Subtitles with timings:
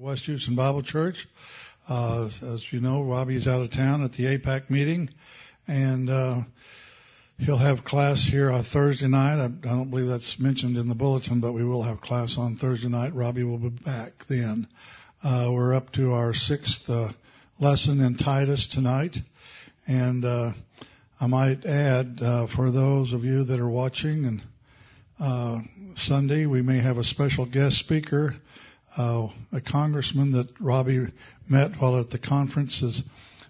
[0.00, 1.26] West Houston Bible Church.
[1.88, 5.10] Uh, as you know, Robbie's out of town at the AIPAC meeting,
[5.66, 6.38] and uh,
[7.40, 9.40] he'll have class here on Thursday night.
[9.40, 12.54] I, I don't believe that's mentioned in the bulletin, but we will have class on
[12.54, 13.12] Thursday night.
[13.12, 14.68] Robbie will be back then.
[15.24, 17.08] Uh, we're up to our sixth uh,
[17.58, 19.20] lesson in Titus tonight,
[19.88, 20.52] and uh,
[21.20, 24.42] I might add uh, for those of you that are watching and
[25.18, 25.58] uh,
[25.96, 28.36] Sunday we may have a special guest speaker
[28.96, 31.08] uh, a congressman that Robbie
[31.48, 33.02] met while at the conferences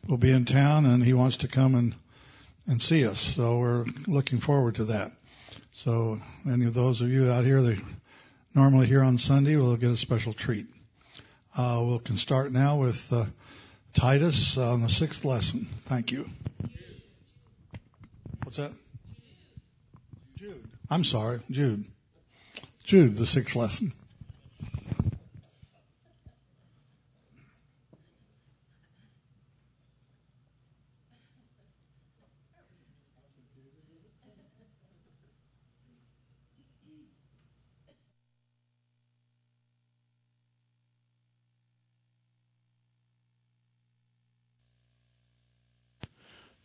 [0.07, 1.95] will be in town, and he wants to come and
[2.67, 3.21] and see us.
[3.21, 5.11] So we're looking forward to that.
[5.73, 7.79] So any of those of you out here that
[8.55, 10.67] normally here on Sunday will get a special treat.
[11.57, 13.25] Uh, we can start now with uh,
[13.95, 15.67] Titus on the sixth lesson.
[15.87, 16.29] Thank you.
[18.45, 18.73] What's that?
[20.37, 20.65] Jude.
[20.91, 21.85] I'm sorry, Jude.
[22.85, 23.93] Jude, the sixth lesson.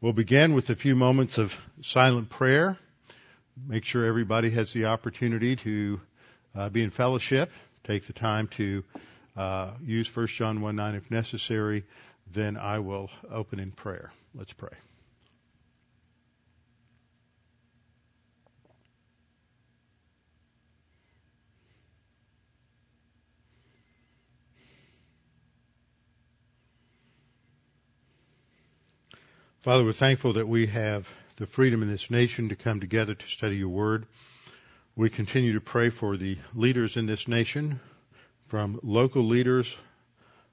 [0.00, 2.78] We'll begin with a few moments of silent prayer.
[3.66, 6.00] Make sure everybody has the opportunity to
[6.54, 7.50] uh, be in fellowship.
[7.82, 8.84] Take the time to
[9.36, 11.82] uh, use 1 John 1 9 if necessary.
[12.32, 14.12] Then I will open in prayer.
[14.36, 14.70] Let's pray.
[29.62, 33.26] Father, we're thankful that we have the freedom in this nation to come together to
[33.26, 34.06] study your word.
[34.94, 37.80] We continue to pray for the leaders in this nation,
[38.46, 39.76] from local leaders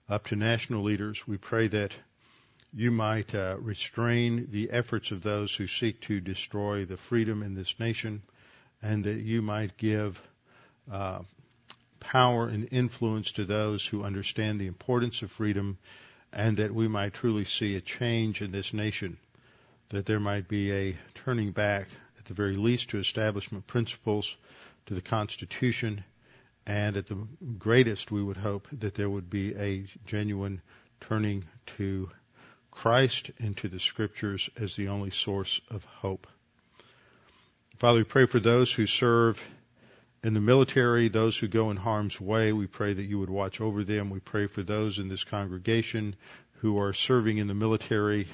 [0.09, 1.27] up to national leaders.
[1.27, 1.91] We pray that
[2.73, 7.53] you might uh, restrain the efforts of those who seek to destroy the freedom in
[7.53, 8.23] this nation,
[8.81, 10.19] and that you might give
[10.91, 11.19] uh,
[11.99, 15.77] power and influence to those who understand the importance of freedom
[16.35, 19.17] and that we might truly see a change in this nation,
[19.89, 21.87] that there might be a turning back,
[22.19, 24.35] at the very least, to establishment principles,
[24.85, 26.03] to the Constitution,
[26.67, 27.15] and at the
[27.57, 30.61] greatest, we would hope that there would be a genuine
[30.99, 31.45] turning
[31.77, 32.09] to
[32.69, 36.27] Christ and to the Scriptures as the only source of hope.
[37.77, 39.41] Father, we pray for those who serve
[40.25, 43.61] in the military, those who go in harm's way, we pray that you would watch
[43.61, 44.09] over them.
[44.09, 46.15] We pray for those in this congregation
[46.61, 48.27] who are serving in the military,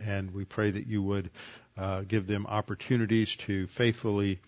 [0.00, 1.30] and we pray that you would
[1.78, 4.40] uh, give them opportunities to faithfully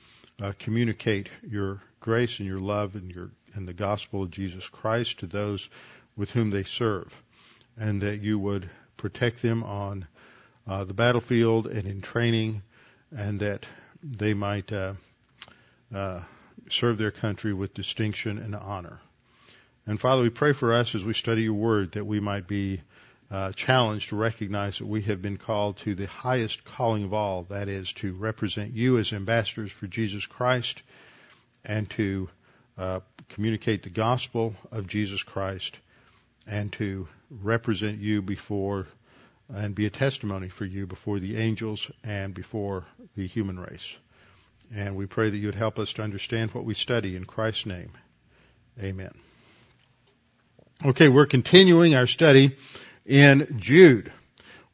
[0.42, 5.20] uh, communicate your grace and your love and your and the gospel of Jesus Christ
[5.20, 5.70] to those
[6.16, 7.14] with whom they serve,
[7.76, 10.04] and that you would protect them on
[10.66, 12.62] uh, the battlefield and in training,
[13.16, 13.66] and that
[14.02, 14.94] they might uh,
[15.94, 16.22] uh,
[16.72, 19.00] serve their country with distinction and honor.
[19.86, 22.80] And Father, we pray for us as we study your word that we might be
[23.30, 27.44] uh, challenged to recognize that we have been called to the highest calling of all,
[27.50, 30.82] that is to represent you as ambassadors for Jesus Christ
[31.64, 32.28] and to
[32.78, 33.00] uh,
[33.30, 35.76] communicate the gospel of Jesus Christ
[36.46, 38.86] and to represent you before
[39.54, 42.84] and be a testimony for you before the angels and before
[43.16, 43.96] the human race.
[44.74, 47.66] And we pray that you would help us to understand what we study in Christ's
[47.66, 47.90] name.
[48.80, 49.12] Amen.
[50.84, 52.56] Okay, we're continuing our study
[53.04, 54.12] in Jude.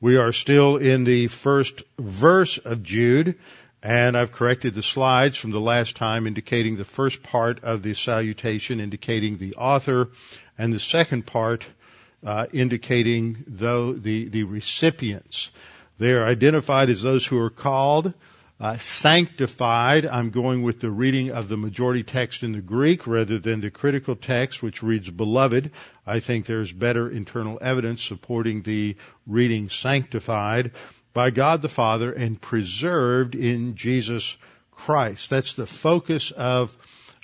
[0.00, 3.38] We are still in the first verse of Jude,
[3.82, 7.94] and I've corrected the slides from the last time indicating the first part of the
[7.94, 10.10] salutation indicating the author,
[10.58, 11.66] and the second part
[12.22, 15.50] uh, indicating though the, the recipients.
[15.98, 18.12] They are identified as those who are called,
[18.64, 20.06] uh, sanctified.
[20.06, 23.70] I'm going with the reading of the majority text in the Greek rather than the
[23.70, 25.70] critical text, which reads beloved.
[26.06, 28.96] I think there's better internal evidence supporting the
[29.26, 30.70] reading sanctified
[31.12, 34.34] by God the Father and preserved in Jesus
[34.70, 35.28] Christ.
[35.28, 36.74] That's the focus of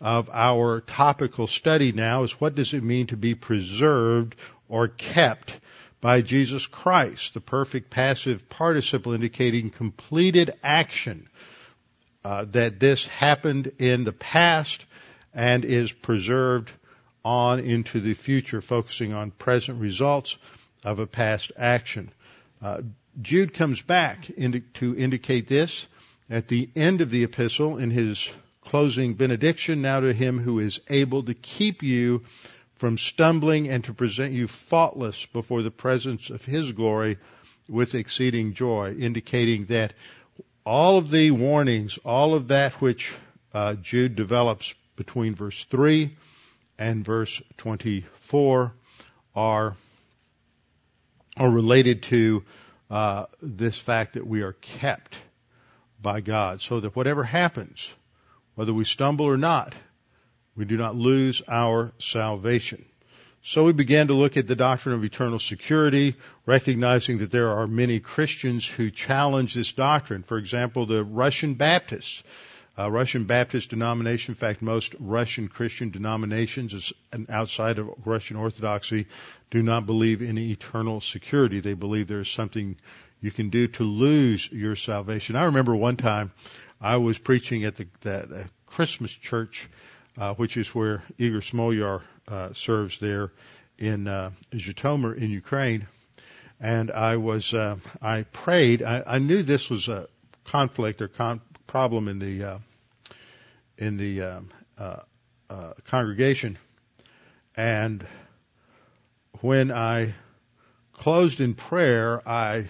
[0.02, 4.37] of our topical study now is what does it mean to be preserved
[4.69, 5.58] or kept
[6.00, 11.29] by Jesus Christ, the perfect passive participle indicating completed action,
[12.25, 14.85] uh, that this happened in the past
[15.35, 16.70] and is preserved
[17.25, 20.38] on into the future, focusing on present results
[20.85, 22.11] of a past action.
[22.62, 22.82] Uh,
[23.20, 25.87] Jude comes back indi- to indicate this
[26.29, 28.31] at the end of the epistle in his
[28.64, 32.23] closing benediction now to him who is able to keep you
[32.80, 37.18] from stumbling and to present you faultless before the presence of his glory
[37.68, 39.92] with exceeding joy, indicating that
[40.64, 43.12] all of the warnings, all of that which
[43.52, 46.16] uh, Jude develops between verse 3
[46.78, 48.72] and verse 24
[49.36, 49.76] are,
[51.36, 52.42] are related to
[52.90, 55.18] uh, this fact that we are kept
[56.00, 57.92] by God, so that whatever happens,
[58.54, 59.74] whether we stumble or not,
[60.60, 62.84] we do not lose our salvation.
[63.42, 67.66] So we began to look at the doctrine of eternal security, recognizing that there are
[67.66, 70.22] many Christians who challenge this doctrine.
[70.22, 72.22] For example, the Russian Baptists.
[72.78, 76.92] Uh, Russian Baptist denomination, in fact, most Russian Christian denominations
[77.30, 79.06] outside of Russian Orthodoxy
[79.50, 81.60] do not believe in eternal security.
[81.60, 82.76] They believe there's something
[83.22, 85.36] you can do to lose your salvation.
[85.36, 86.32] I remember one time
[86.82, 89.68] I was preaching at the that uh, Christmas church,
[90.20, 93.32] uh, which is where Igor Smolyar uh, serves there
[93.78, 95.88] in uh, Zhytomyr in Ukraine,
[96.61, 98.82] and I was uh, I prayed.
[98.82, 100.08] I, I knew this was a
[100.44, 102.58] conflict or con- problem in the uh,
[103.78, 104.96] in the um, uh,
[105.49, 106.58] uh, congregation,
[107.56, 108.06] and
[109.40, 110.12] when I
[110.93, 112.69] closed in prayer, I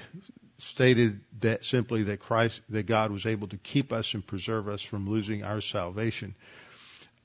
[0.59, 4.83] stated that simply that Christ, that God was able to keep us and preserve us
[4.83, 6.37] from losing our salvation.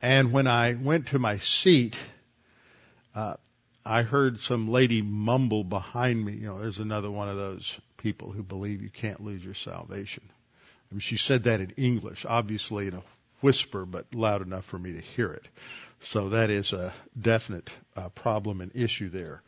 [0.02, 1.98] And when I went to my seat,
[3.16, 3.36] uh,
[3.86, 6.34] I heard some lady mumble behind me.
[6.34, 10.24] You know, there's another one of those people who believe you can't lose your salvation.
[10.92, 13.04] I mean, she said that in English, obviously in a
[13.42, 15.48] whisper, but loud enough for me to hear it.
[16.02, 19.42] So that is a definite uh, problem and issue there.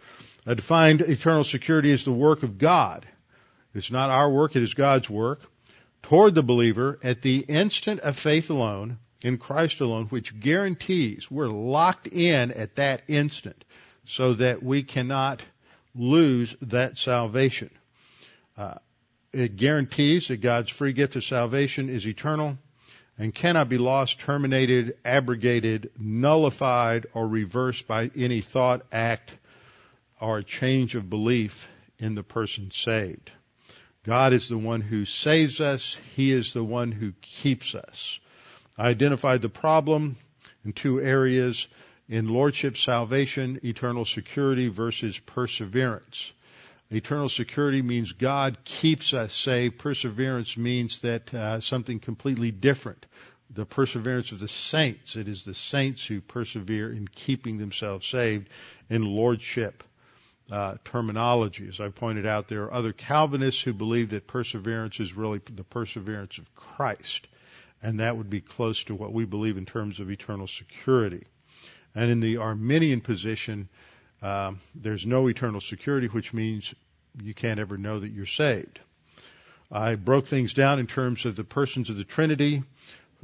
[0.46, 3.06] I defined eternal security as the work of God
[3.78, 5.40] it's not our work, it is God's work
[6.02, 11.48] toward the believer at the instant of faith alone, in Christ alone, which guarantees we're
[11.48, 13.64] locked in at that instant
[14.06, 15.42] so that we cannot
[15.96, 17.70] lose that salvation.
[18.58, 18.76] Uh,
[19.34, 22.58] it guarantees that God's free gift of salvation is eternal
[23.18, 29.36] and cannot be lost, terminated, abrogated, nullified, or reversed by any thought, act,
[30.22, 31.68] or change of belief
[32.00, 33.32] in the person saved.
[34.04, 35.98] God is the one who saves us.
[36.16, 38.20] He is the one who keeps us.
[38.78, 40.18] I identified the problem
[40.64, 41.68] in two areas
[42.10, 46.32] in lordship salvation, eternal security versus perseverance.
[46.90, 49.78] Eternal security means God keeps us saved.
[49.78, 53.06] Perseverance means that uh, something completely different.
[53.50, 55.16] The perseverance of the saints.
[55.18, 58.48] It is the saints who persevere in keeping themselves saved
[58.90, 59.84] in lordship
[60.50, 61.68] uh, terminology.
[61.68, 65.64] As I pointed out, there are other Calvinists who believe that perseverance is really the
[65.66, 67.28] perseverance of Christ,
[67.82, 71.26] and that would be close to what we believe in terms of eternal security.
[71.94, 73.70] And in the Arminian position,
[74.22, 76.74] um, there's no eternal security, which means
[77.22, 78.80] you can't ever know that you're saved.
[79.72, 82.64] I broke things down in terms of the persons of the Trinity.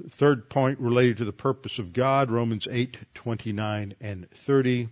[0.09, 4.89] Third point related to the purpose of God, Romans 8, 29 and 30.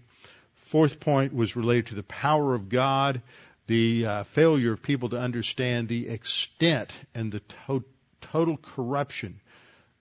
[0.56, 3.22] Fourth point was related to the power of God,
[3.68, 7.84] the uh, failure of people to understand the extent and the to-
[8.22, 9.42] total corruption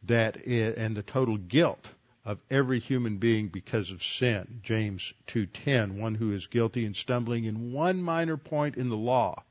[0.05, 1.89] that and the total guilt
[2.25, 4.61] of every human being because of sin.
[4.63, 9.43] James 2:10, one who is guilty and stumbling in one minor point in the law,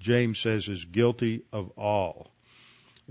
[0.00, 2.30] James says is guilty of all.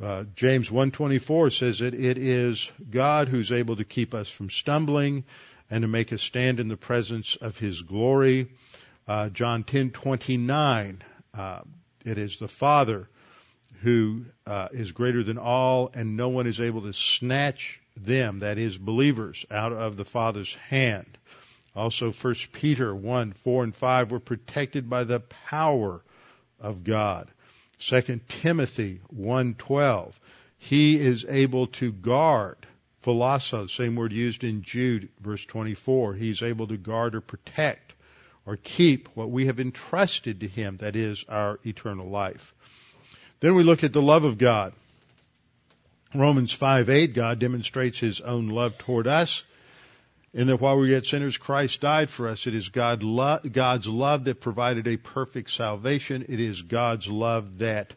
[0.02, 5.24] Uh, James 1:24 says that it is God who's able to keep us from stumbling
[5.70, 8.48] and to make us stand in the presence of His glory.
[9.08, 11.02] Uh, John 10:29.
[11.34, 11.62] Uh,
[12.06, 13.08] it is the Father
[13.84, 18.58] who uh, is greater than all, and no one is able to snatch them, that
[18.58, 21.18] is, believers, out of the Father's hand.
[21.76, 26.02] Also 1 Peter 1, 4 and 5, we're protected by the power
[26.60, 27.30] of God.
[27.80, 30.14] 2 Timothy 1:12,
[30.58, 32.66] he is able to guard
[33.04, 36.14] phulasso, same word used in Jude verse 24.
[36.14, 37.94] He's able to guard or protect
[38.46, 42.53] or keep what we have entrusted to him, that is our eternal life.
[43.44, 44.72] Then we look at the love of God.
[46.16, 49.44] Romans 5:8 God demonstrates his own love toward us
[50.34, 52.48] in that while we were yet sinners, Christ died for us.
[52.48, 56.24] It is God lo- God's love that provided a perfect salvation.
[56.30, 57.94] It is God's love that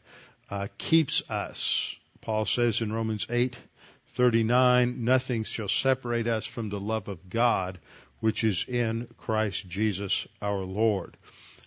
[0.50, 1.94] uh, keeps us.
[2.22, 7.78] Paul says in Romans 8:39, "Nothing shall separate us from the love of God,
[8.18, 11.16] which is in Christ Jesus our Lord."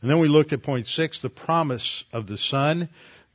[0.01, 2.89] And then we looked at point six, the promise of the Son,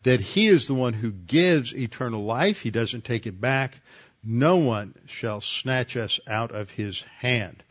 [0.05, 2.61] that He is the one who gives eternal life.
[2.61, 3.81] He doesn't take it back
[4.25, 7.63] no one shall snatch us out of his hand.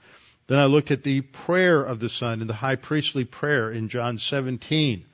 [0.48, 3.90] Then I looked at the prayer of the Son and the high priestly prayer in
[3.90, 5.06] John 17,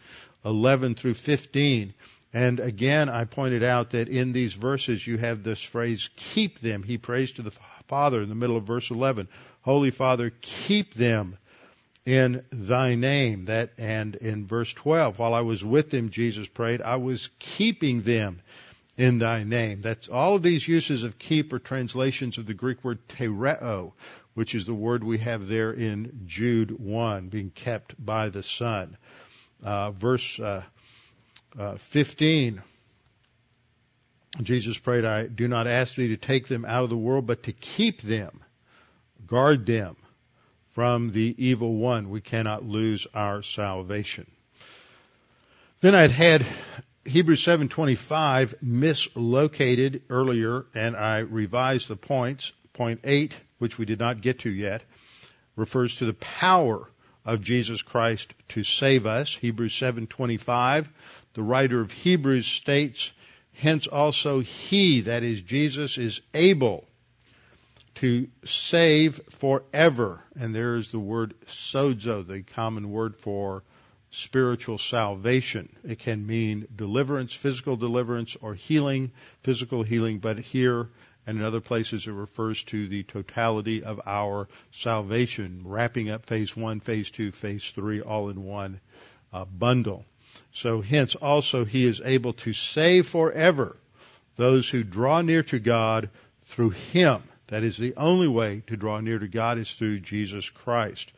[0.43, 1.93] 11 through 15.
[2.33, 6.83] And again, I pointed out that in these verses you have this phrase, keep them.
[6.83, 7.57] He prays to the
[7.87, 9.27] Father in the middle of verse 11.
[9.61, 11.37] Holy Father, keep them
[12.05, 13.45] in thy name.
[13.45, 18.01] That, and in verse 12, while I was with them, Jesus prayed, I was keeping
[18.01, 18.41] them
[18.97, 19.81] in thy name.
[19.81, 23.93] That's all of these uses of keep are translations of the Greek word tereo,
[24.33, 28.97] which is the word we have there in Jude 1, being kept by the Son.
[29.63, 30.63] Uh, verse uh,
[31.57, 32.61] uh, 15,
[34.41, 37.43] Jesus prayed, I do not ask thee to take them out of the world, but
[37.43, 38.41] to keep them,
[39.25, 39.95] guard them
[40.71, 42.09] from the evil one.
[42.09, 44.29] We cannot lose our salvation.
[45.81, 46.45] Then I'd had
[47.05, 52.51] Hebrews 7:25 mislocated earlier and I revised the points.
[52.73, 54.83] Point 8, which we did not get to yet,
[55.55, 56.89] refers to the power
[57.25, 59.35] of Jesus Christ to save us.
[59.35, 60.87] Hebrews 7:25,
[61.33, 63.11] the writer of Hebrews states,
[63.53, 66.87] hence also he, that is Jesus, is able
[67.99, 70.23] to save forever.
[70.39, 73.63] And there is the word sozo, the common word for
[74.11, 75.69] spiritual salvation.
[75.83, 79.11] It can mean deliverance, physical deliverance, or healing,
[79.43, 80.89] physical healing, but here
[81.27, 86.55] and in other places it refers to the totality of our salvation, wrapping up phase
[86.55, 88.79] one, phase two, phase three, all in one
[89.31, 90.05] uh, bundle.
[90.53, 93.77] So hence also he is able to save forever
[94.37, 96.09] those who draw near to God
[96.45, 97.21] through him.
[97.49, 101.11] That is the only way to draw near to God is through Jesus Christ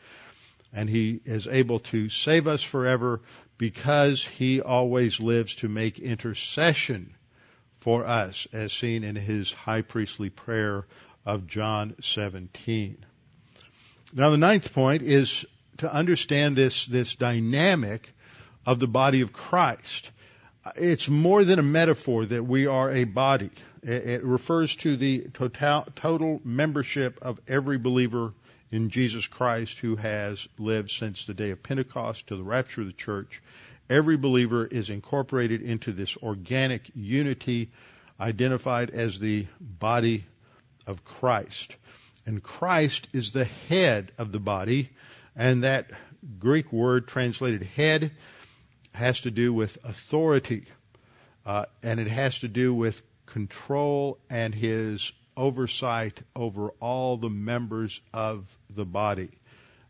[0.74, 3.22] and he is able to save us forever
[3.58, 7.14] because he always lives to make intercession
[7.80, 10.86] for us as seen in his high priestly prayer
[11.26, 13.06] of John 17.
[14.14, 15.46] Now the ninth point is
[15.78, 18.12] to understand this, this dynamic
[18.66, 20.10] of the body of Christ.
[20.76, 23.52] It's more than a metaphor that we are a body.
[23.84, 28.34] It refers to the total, total membership of every believer
[28.72, 32.88] in Jesus Christ who has lived since the day of Pentecost to the rapture of
[32.88, 33.42] the church.
[33.90, 37.72] Every believer is incorporated into this organic unity
[38.20, 40.26] identified as the body
[40.86, 41.76] of Christ.
[42.26, 44.92] And Christ is the head of the body,
[45.36, 45.90] and that
[46.40, 48.12] Greek word translated head
[48.94, 50.66] has to do with authority,
[51.46, 58.02] uh, and it has to do with control and his oversight over all the members
[58.14, 59.30] of the body.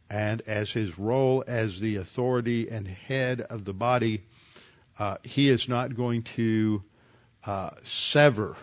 [0.09, 4.23] And as his role as the authority and head of the body,
[4.99, 6.83] uh, he is not going to
[7.45, 8.55] uh, sever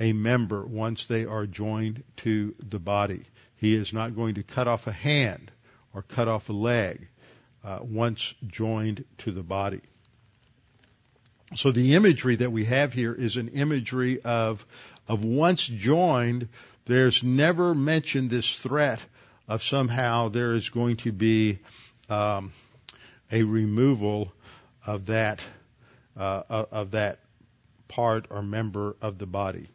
[0.00, 3.24] a member once they are joined to the body.
[3.56, 5.52] He is not going to cut off a hand
[5.94, 7.08] or cut off a leg
[7.62, 9.82] uh, once joined to the body.
[11.54, 14.66] So the imagery that we have here is an imagery of
[15.08, 16.48] of once joined,
[16.86, 19.00] there's never mentioned this threat
[19.46, 21.60] of somehow there is going to be
[22.08, 22.52] um,
[23.30, 24.32] a removal
[24.84, 25.40] of that
[26.16, 27.20] uh, of that
[27.88, 29.68] part or member of the body.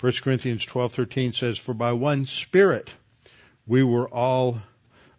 [0.00, 2.92] 1 Corinthians 12:13 says, "For by one Spirit
[3.66, 4.62] we were all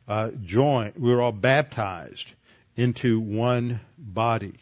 [0.08, 2.32] uh, joined, we were all baptized
[2.78, 4.54] into one body,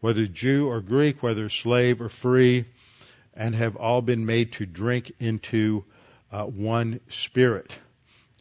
[0.00, 2.66] whether Jew or Greek, whether slave or free."
[3.34, 5.84] and have all been made to drink into
[6.32, 7.72] uh, one spirit.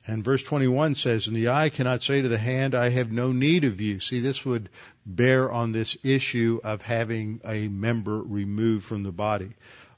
[0.05, 3.31] And verse 21 says, And the eye cannot say to the hand, I have no
[3.31, 3.99] need of you.
[3.99, 4.69] See, this would
[5.05, 9.51] bear on this issue of having a member removed from the body.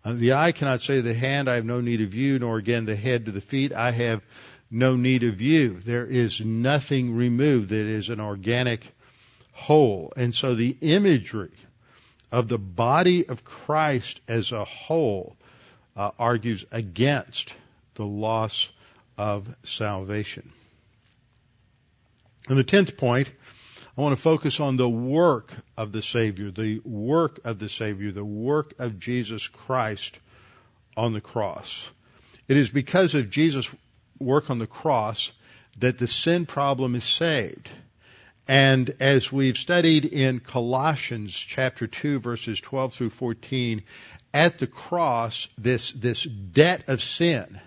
[0.04, 2.58] And the eye cannot say to the hand, I have no need of you, nor
[2.58, 4.22] again the head to the feet, I have
[4.70, 5.80] no need of you.
[5.86, 8.86] There is nothing removed that is an organic
[9.62, 10.12] whole.
[10.18, 11.54] And so the imagery
[12.32, 15.36] of the body of Christ as a whole
[15.96, 17.54] uh, argues against
[17.96, 18.70] the loss
[19.18, 20.52] of salvation.
[22.50, 23.32] And the tenth point,
[23.98, 28.12] I want to focus on the work of the Savior, the work of the Savior,
[28.12, 30.18] the work of Jesus Christ
[30.98, 31.88] on the cross.
[32.48, 33.70] It is because of Jesus'
[34.18, 35.32] work on the cross
[35.80, 37.70] that the sin problem is saved.
[38.48, 43.84] And as we've studied in Colossians chapter 2 verses 12 through 14,
[44.34, 47.60] at the cross, this, this debt of sin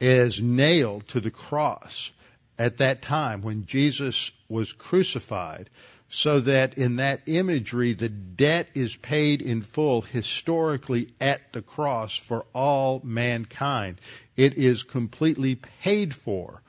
[0.00, 2.12] is nailed to the cross
[2.58, 5.70] at that time when Jesus was crucified
[6.08, 12.16] so that in that imagery the debt is paid in full historically at the cross
[12.16, 14.00] for all mankind.
[14.36, 16.62] It is completely paid for.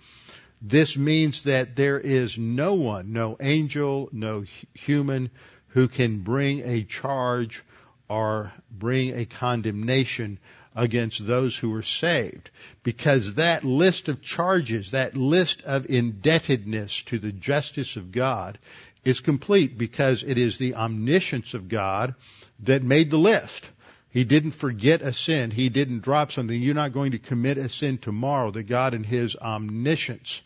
[0.67, 5.29] This means that there is no one, no angel, no human
[5.67, 7.61] who can bring a charge
[8.09, 10.39] or bring a condemnation
[10.75, 12.49] against those who are saved.
[12.81, 18.57] Because that list of charges, that list of indebtedness to the justice of God
[19.03, 22.15] is complete because it is the omniscience of God
[22.61, 23.69] that made the list.
[24.15, 25.51] He didn't forget a sin.
[25.51, 26.61] He didn't drop something.
[26.61, 30.41] You're not going to commit a sin tomorrow that God in His omniscience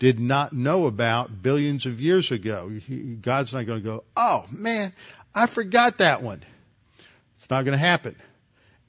[0.00, 2.68] did not know about billions of years ago.
[2.68, 4.92] He, God's not going to go, oh man,
[5.32, 6.42] I forgot that one.
[7.38, 8.16] It's not going to happen.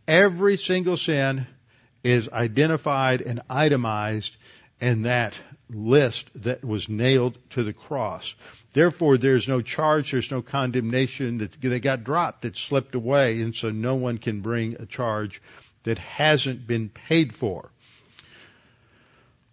[0.07, 1.45] Every single sin
[2.03, 4.35] is identified and itemized
[4.81, 5.35] in that
[5.69, 8.35] list that was nailed to the cross.
[8.73, 13.55] Therefore, there's no charge, there's no condemnation that they got dropped, that slipped away, and
[13.55, 15.41] so no one can bring a charge
[15.83, 17.69] that hasn't been paid for.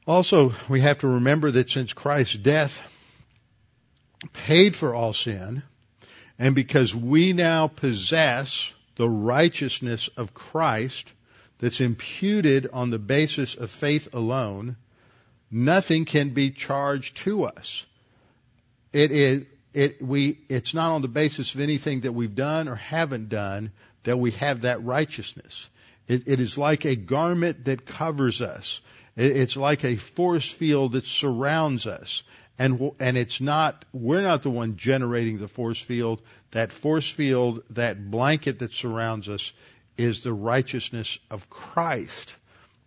[0.07, 2.81] Also, we have to remember that since Christ's death
[4.33, 5.63] paid for all sin,
[6.39, 11.11] and because we now possess the righteousness of Christ
[11.59, 14.77] that's imputed on the basis of faith alone,
[15.51, 17.85] nothing can be charged to us.
[18.93, 22.75] It is, it, we, it's not on the basis of anything that we've done or
[22.75, 25.69] haven't done that we have that righteousness.
[26.09, 28.81] It, it is like a garment that covers us.
[29.17, 32.23] It, it's like a force field that surrounds us.
[32.59, 36.21] And, and it's not, we're not the one generating the force field.
[36.51, 39.53] That force field, that blanket that surrounds us
[39.97, 42.35] is the righteousness of Christ,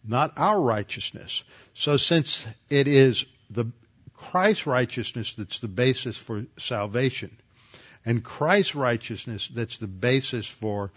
[0.05, 1.43] not our righteousness.
[1.73, 3.65] So since it is the
[4.13, 7.37] Christ's righteousness that's the basis for salvation,
[8.05, 10.91] and Christ's righteousness that's the basis for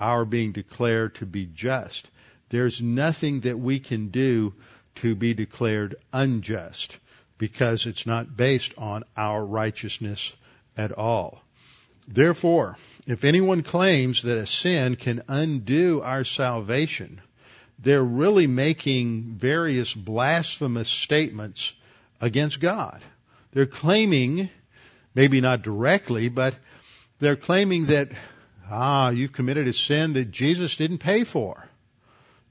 [0.00, 2.08] our being declared to be just,
[2.50, 4.54] there's nothing that we can do
[4.96, 6.96] to be declared unjust
[7.36, 10.32] because it's not based on our righteousness
[10.76, 11.42] at all.
[12.08, 17.20] Therefore, if anyone claims that a sin can undo our salvation,
[17.78, 21.72] they're really making various blasphemous statements
[22.20, 23.00] against God.
[23.52, 24.50] They're claiming,
[25.14, 26.54] maybe not directly, but
[27.20, 28.10] they're claiming that,
[28.70, 31.68] ah, you've committed a sin that Jesus didn't pay for.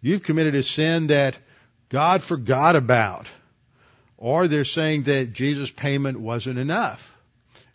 [0.01, 1.37] You've committed a sin that
[1.89, 3.27] God forgot about.
[4.17, 7.13] Or they're saying that Jesus' payment wasn't enough.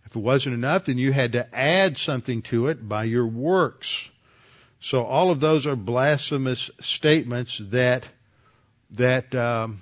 [0.06, 4.10] If it wasn't enough, then you had to add something to it by your works.
[4.82, 8.08] So all of those are blasphemous statements that
[8.90, 9.80] that um,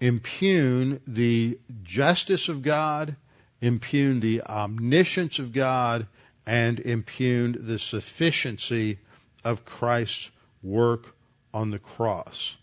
[0.00, 3.14] impugn the justice of God,
[3.60, 6.08] impugn the omniscience of God,
[6.44, 8.98] and impugn the sufficiency
[9.44, 10.28] of Christ's
[10.64, 11.14] work
[11.54, 12.56] on the cross.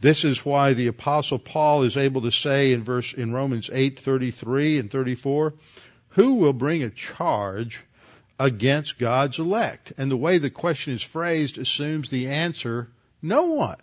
[0.00, 4.78] This is why the apostle Paul is able to say in verse in Romans 8:33
[4.78, 5.54] and 34,
[6.10, 7.80] who will bring a charge
[8.40, 9.92] against God's elect?
[9.98, 12.88] And the way the question is phrased assumes the answer,
[13.20, 13.76] no one.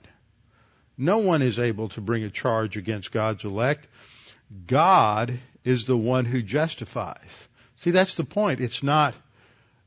[0.98, 3.88] No one is able to bring a charge against God's elect.
[4.65, 7.48] God is the one who justifies.
[7.76, 8.60] See, that's the point.
[8.60, 9.13] It's not,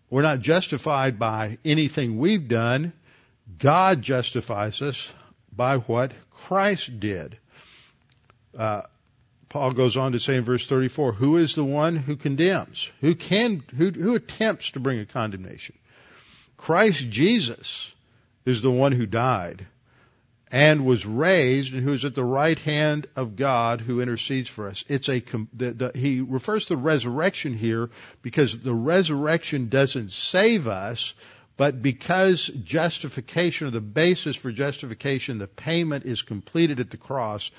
[0.09, 2.93] we're not justified by anything we've done.
[3.59, 5.13] God justifies us
[5.53, 7.37] by what Christ did.
[8.57, 8.83] Uh,
[9.51, 12.89] Paul goes on to say in verse 34, who is the one who condemns?
[13.01, 15.77] Who can, who, who attempts to bring a condemnation?
[16.57, 17.91] Christ Jesus
[18.47, 19.67] is the one who died
[20.53, 24.69] and was raised and who is at the right hand of God who intercedes for
[24.69, 24.85] us.
[24.89, 25.21] It's a,
[25.53, 27.91] the, the, he refers to the resurrection here
[28.23, 31.15] because the resurrection doesn't save us,
[31.61, 37.51] But because justification or the basis for justification, the payment is completed at the cross,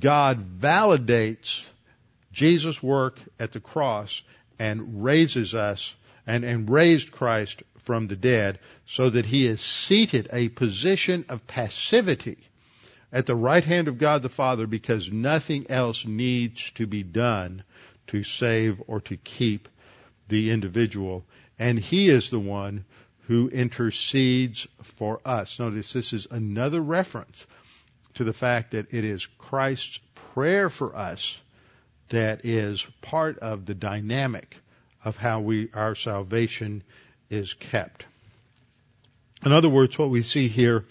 [0.00, 1.62] God validates
[2.32, 4.22] Jesus' work at the cross
[4.58, 5.94] and raises us
[6.26, 11.46] and, and raised Christ from the dead so that he is seated a position of
[11.46, 12.38] passivity
[13.12, 17.64] at the right hand of God the Father because nothing else needs to be done
[18.06, 19.68] to save or to keep
[20.26, 21.26] the individual.
[21.58, 22.86] And he is the one
[23.26, 25.58] who intercedes for us.
[25.58, 27.46] Notice this is another reference
[28.14, 30.00] to the fact that it is Christ's
[30.32, 31.38] prayer for us
[32.08, 34.56] that is part of the dynamic
[35.04, 36.82] of how we our salvation
[37.30, 38.04] is kept.
[39.44, 40.84] In other words, what we see here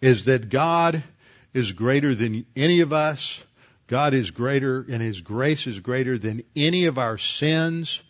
[0.00, 1.02] is that God
[1.52, 3.40] is greater than any of us.
[3.86, 8.02] God is greater and His grace is greater than any of our sins,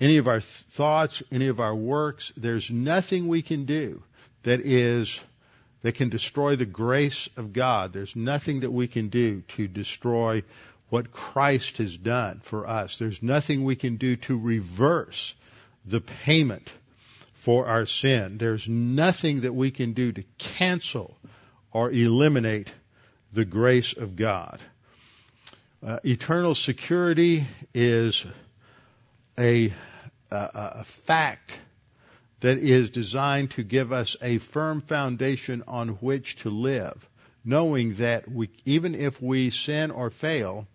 [0.00, 2.32] any of our thoughts, any of our works.
[2.36, 4.02] There's nothing we can do
[4.44, 5.20] that is
[5.82, 7.92] that can destroy the grace of God.
[7.92, 10.42] There's nothing that we can do to destroy
[10.88, 12.98] what Christ has done for us.
[12.98, 15.34] There's nothing we can do to reverse
[15.84, 16.72] the payment
[17.34, 18.38] for our sin.
[18.38, 21.16] There's nothing that we can do to cancel
[21.72, 22.72] or eliminate
[23.32, 24.60] the grace of God.
[25.86, 28.26] Uh, eternal security is
[29.38, 29.72] a,
[30.30, 31.56] a, a fact
[32.40, 37.08] that is designed to give us a firm foundation on which to live,
[37.44, 40.66] knowing that we, even if we sin or fail,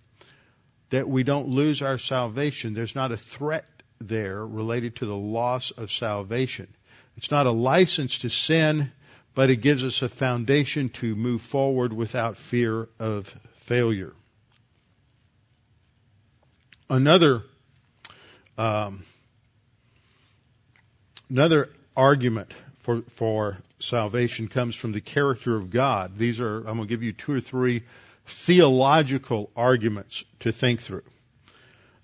[0.90, 2.74] that we don't lose our salvation.
[2.74, 3.66] There's not a threat
[4.00, 6.68] there related to the loss of salvation.
[7.18, 8.92] It's not a license to sin,
[9.34, 14.14] but it gives us a foundation to move forward without fear of failure.
[16.90, 17.44] Another
[18.58, 19.04] um,
[21.34, 26.16] another argument for for salvation comes from the character of God.
[26.16, 27.84] These are I'm going to give you two or three
[28.28, 31.04] theological arguments to think through.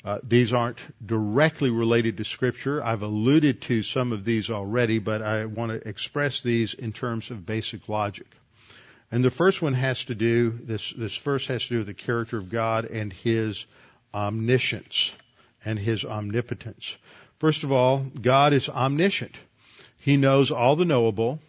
[0.04, 2.84] Uh, these aren't directly related to Scripture.
[2.84, 7.30] I've alluded to some of these already, but I want to express these in terms
[7.30, 8.28] of basic logic.
[9.12, 10.92] And the first one has to do this.
[10.92, 13.65] This first has to do with the character of God and His
[14.12, 15.12] omniscience
[15.63, 16.96] and His omnipotence.
[17.39, 19.36] First of all, God is omniscient.
[19.97, 21.39] He knows all the knowable.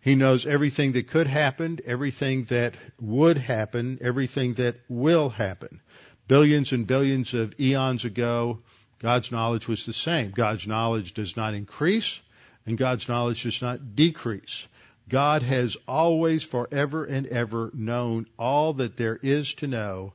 [0.00, 5.80] He knows everything that could happen, everything that would happen, everything that will happen.
[6.26, 8.58] Billions and billions of eons ago,
[8.98, 10.32] God's knowledge was the same.
[10.32, 12.18] God's knowledge does not increase,
[12.66, 14.66] and God's knowledge does not decrease.
[15.08, 20.12] God has always, forever and ever known all that there is to know,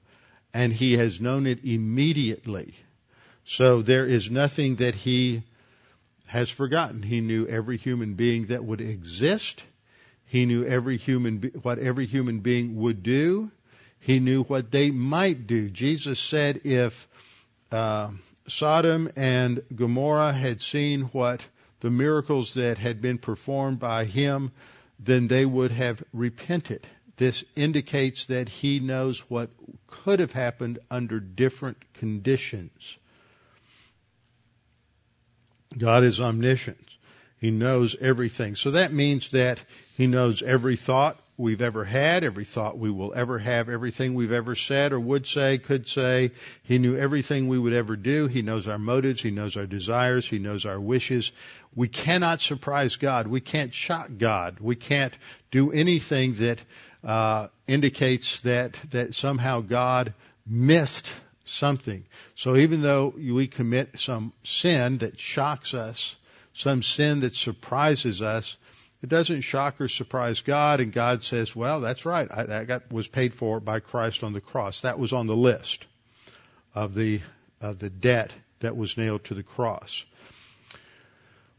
[0.54, 2.74] and He has known it immediately.
[3.46, 5.44] So there is nothing that He
[6.28, 7.04] has forgotten.
[7.04, 9.62] He knew every human being that would exist.
[10.26, 13.52] He knew every human what every human being would do.
[14.00, 15.70] He knew what they might do.
[15.70, 17.08] Jesus said if
[17.72, 18.10] uh,
[18.48, 21.42] Sodom and Gomorrah had seen what
[21.80, 24.52] the miracles that had been performed by him,
[25.00, 26.86] then they would have repented.
[27.18, 29.50] This indicates that he knows what
[29.88, 32.98] could have happened under different conditions.
[35.78, 36.78] God is omniscient.
[37.40, 38.56] He knows everything.
[38.56, 39.60] So that means that
[39.96, 44.32] He knows every thought we've ever had, every thought we will ever have, everything we've
[44.32, 46.32] ever said or would say, could say.
[46.64, 48.28] He knew everything we would ever do.
[48.28, 49.22] He knows our motives.
[49.22, 50.28] He knows our desires.
[50.28, 51.32] He knows our wishes.
[51.76, 53.28] We cannot surprise God.
[53.28, 54.60] We can't shock God.
[54.62, 55.14] We can't
[55.52, 56.62] do anything that
[57.04, 60.14] uh, indicates that that somehow God
[60.48, 61.12] missed
[61.46, 62.06] something.
[62.36, 66.16] So even though we commit some sin that shocks us,
[66.54, 68.58] some sin that surprises us,
[69.02, 72.28] it doesn't shock or surprise God, and God says, "Well, that's right.
[72.32, 74.82] I, that got, was paid for by Christ on the cross.
[74.82, 75.86] That was on the list
[76.74, 77.22] of the
[77.62, 80.06] of the debt that was nailed to the cross."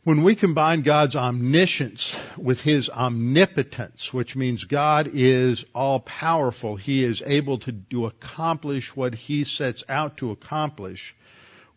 [0.06, 7.02] When we combine God's omniscience with His omnipotence, which means God is all powerful, He
[7.02, 11.12] is able to accomplish what He sets out to accomplish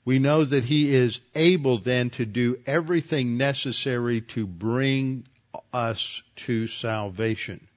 [0.05, 5.25] we know that He is able then to do everything necessary to bring
[5.73, 7.67] us to salvation.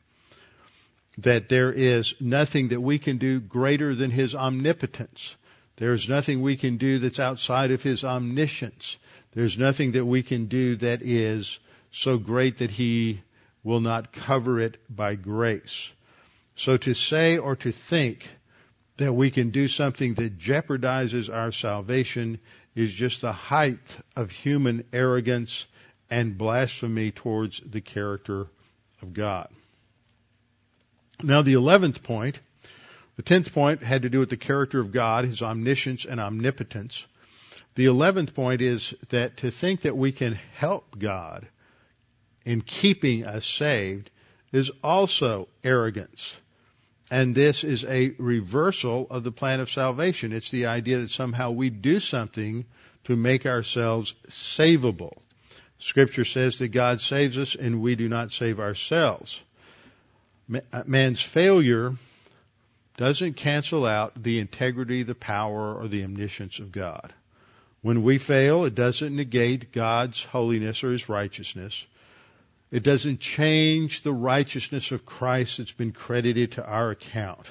[1.18, 5.34] That there is nothing that we can do greater than His omnipotence.
[5.76, 8.96] There's nothing we can do that's outside of His omniscience.
[9.34, 11.58] There's nothing that we can do that is
[11.90, 13.22] so great that He
[13.64, 15.90] will not cover it by grace.
[16.56, 18.28] So to say or to think
[18.98, 22.40] that we can do something that jeopardizes our salvation
[22.74, 25.66] is just the height of human arrogance
[26.10, 28.46] and blasphemy towards the character
[29.00, 29.48] of God.
[31.22, 32.40] Now the eleventh point,
[33.16, 37.06] the tenth point had to do with the character of God, His omniscience and omnipotence.
[37.74, 41.46] The eleventh point is that to think that we can help God
[42.44, 44.10] in keeping us saved
[44.52, 46.36] is also arrogance.
[47.10, 50.32] And this is a reversal of the plan of salvation.
[50.32, 52.64] It's the idea that somehow we do something
[53.04, 55.18] to make ourselves savable.
[55.78, 59.40] Scripture says that God saves us and we do not save ourselves.
[60.52, 61.94] Uh, man's failure
[62.96, 67.12] doesn't cancel out the integrity, the power, or the omniscience of God.
[67.82, 71.84] When we fail, it doesn't negate God's holiness or his righteousness.
[72.70, 77.46] It doesn't change the righteousness of Christ that's been credited to our account.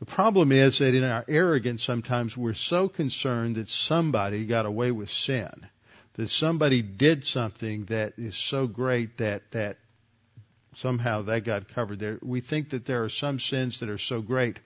[0.00, 4.90] The problem is that in our arrogance, sometimes we're so concerned that somebody got away
[4.90, 5.52] with sin,
[6.14, 9.76] that somebody did something that is so great that, that
[10.76, 12.18] somehow that got covered there.
[12.22, 14.58] We think that there are some sins that are so great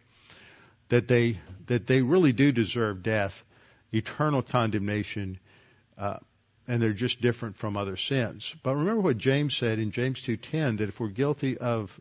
[0.88, 3.42] that they, that they really do deserve death
[3.92, 5.38] eternal condemnation,
[5.98, 6.18] uh,
[6.68, 8.54] and they're just different from other sins.
[8.62, 11.98] But remember what James said in James 2:10 that if we're guilty of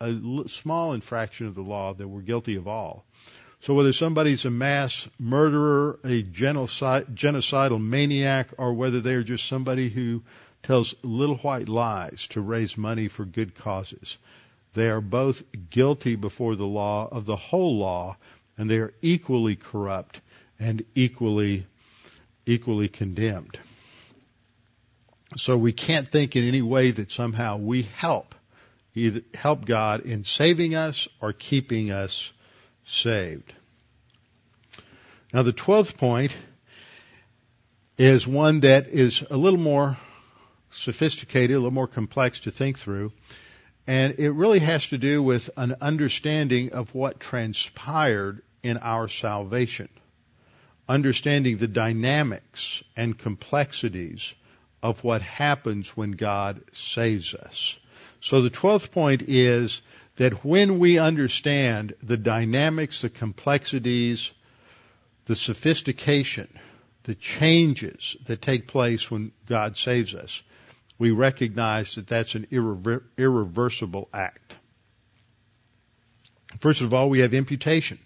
[0.00, 0.14] a
[0.48, 3.04] small infraction of the law, that we're guilty of all.
[3.60, 10.22] So whether somebody's a mass murderer, a genocidal maniac, or whether they're just somebody who
[10.62, 14.18] tells little white lies to raise money for good causes,
[14.74, 18.16] they are both guilty before the law of the whole law,
[18.58, 20.20] and they are equally corrupt
[20.58, 21.66] and equally
[22.46, 23.58] equally condemned.
[25.36, 28.34] So we can't think in any way that somehow we help
[28.94, 32.32] either help God in saving us or keeping us
[32.86, 33.52] saved.
[35.34, 36.34] Now the twelfth point
[37.98, 39.98] is one that is a little more
[40.70, 43.12] sophisticated, a little more complex to think through.
[43.86, 49.88] And it really has to do with an understanding of what transpired in our salvation
[50.88, 54.34] understanding the dynamics and complexities
[54.82, 57.76] of what happens when God saves us.
[58.20, 59.82] So the twelfth point is
[60.16, 64.30] that when we understand the dynamics, the complexities,
[65.26, 66.48] the sophistication,
[67.02, 70.42] the changes that take place when God saves us,
[70.98, 74.54] we recognize that that's an irrever- irreversible act.
[76.60, 77.98] First of all, we have imputation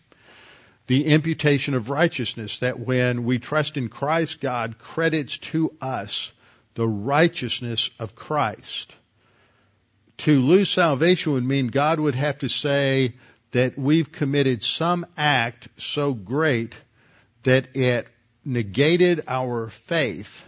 [0.90, 6.33] the imputation of righteousness, that when we trust in Christ, God credits to us
[6.74, 8.92] the righteousness of Christ.
[10.18, 13.14] To lose salvation would mean God would have to say
[13.53, 16.74] that we've committed some act so great
[17.44, 18.09] that it
[18.44, 20.44] negated our faith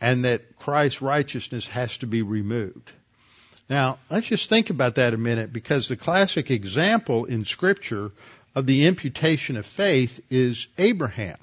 [0.00, 2.92] and that Christ's righteousness has to be removed.
[3.68, 8.12] Now, let's just think about that a minute because the classic example in scripture
[8.56, 11.36] of the imputation of faith is Abraham.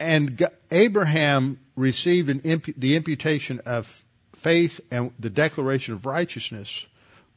[0.00, 4.02] And Abraham received impu- the imputation of
[4.34, 6.84] faith and the declaration of righteousness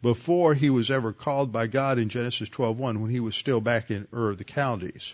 [0.02, 3.91] before he was ever called by God in Genesis 12:1 when he was still back
[3.91, 5.13] in Ur of the Chaldees.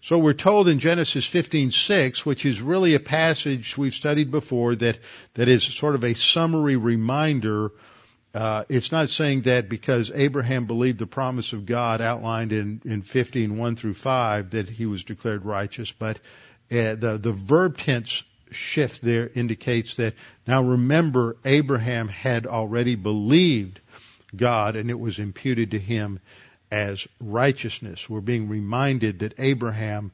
[0.00, 4.98] So we're told in Genesis 15:6, which is really a passage we've studied before that
[5.34, 7.70] that is sort of a summary reminder
[8.34, 13.02] uh, it's not saying that because Abraham believed the promise of God outlined in, in
[13.02, 16.16] 15, 1 through 5 that he was declared righteous, but
[16.70, 20.14] uh, the, the verb tense shift there indicates that
[20.46, 23.80] now remember Abraham had already believed
[24.34, 26.20] God and it was imputed to him
[26.70, 28.08] as righteousness.
[28.08, 30.10] We're being reminded that Abraham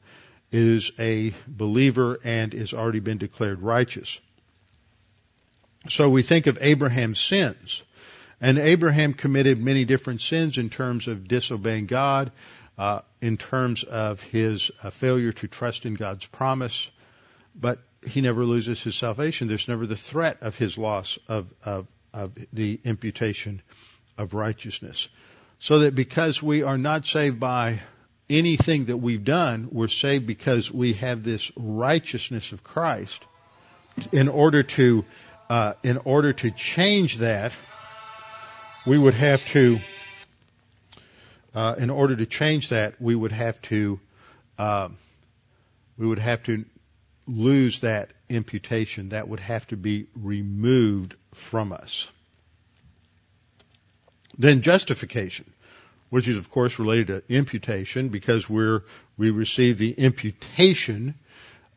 [0.51, 4.19] is a believer and has already been declared righteous.
[5.87, 7.81] So we think of Abraham's sins.
[8.41, 12.31] And Abraham committed many different sins in terms of disobeying God,
[12.77, 16.89] uh, in terms of his uh, failure to trust in God's promise,
[17.53, 19.49] but he never loses his salvation.
[19.49, 23.61] There's never the threat of his loss of, of, of the imputation
[24.17, 25.09] of righteousness.
[25.59, 27.81] So that because we are not saved by
[28.29, 33.23] anything that we've done, we're saved because we have this righteousness of Christ.
[34.13, 35.03] In order to,
[35.49, 37.51] uh, in order to change that,
[38.89, 39.79] we would have to,
[41.53, 43.99] uh, in order to change that, we would have to,
[44.57, 44.89] uh,
[45.95, 46.65] we would have to
[47.27, 49.09] lose that imputation.
[49.09, 52.07] That would have to be removed from us.
[54.39, 55.45] Then justification,
[56.09, 58.81] which is of course related to imputation because we're,
[59.19, 61.13] we receive the imputation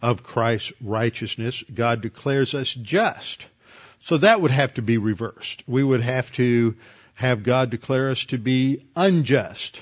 [0.00, 1.62] of Christ's righteousness.
[1.62, 3.44] God declares us just.
[4.00, 5.62] So that would have to be reversed.
[5.66, 6.74] We would have to
[7.14, 9.80] have God declare us to be unjust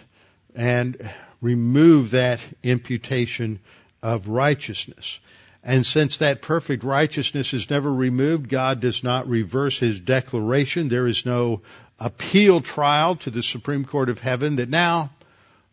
[0.54, 3.60] and remove that imputation
[4.02, 5.20] of righteousness.
[5.62, 10.88] And since that perfect righteousness is never removed, God does not reverse his declaration.
[10.88, 11.62] There is no
[11.98, 15.10] appeal trial to the Supreme Court of Heaven that now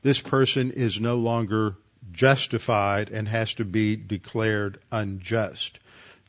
[0.02, 1.76] this person is no longer
[2.12, 5.80] justified and has to be declared unjust.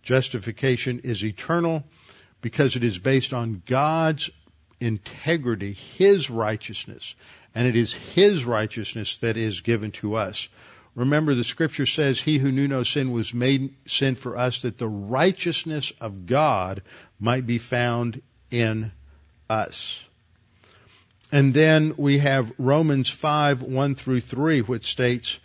[0.03, 1.85] Justification is eternal
[2.41, 4.31] because it is based on God's
[4.81, 7.15] integrity, His righteousness,
[7.55, 10.49] and it is His righteousness that is given to us.
[10.95, 14.79] Remember the scripture says, He who knew no sin was made sin for us that
[14.79, 16.83] the righteousness of God
[17.21, 18.93] might be found in
[19.49, 20.03] us.
[21.31, 25.39] And then we have Romans 5, 1 through 3, which states,